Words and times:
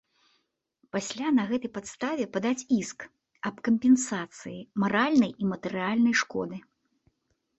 Пасля 0.95 1.27
на 1.39 1.43
гэтай 1.51 1.71
падставе 1.77 2.25
падаць 2.37 2.67
іск 2.77 2.99
аб 3.49 3.55
кампенсацыі 3.69 4.57
маральнай 4.85 5.31
і 5.43 5.51
матэрыяльнай 5.51 6.15
шкоды. 6.23 6.57